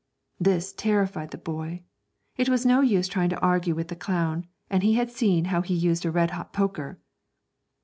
[0.39, 1.83] This terrified the boy.
[2.35, 5.61] It was no use trying to argue with the clown, and he had seen how
[5.61, 6.99] he used a red hot poker.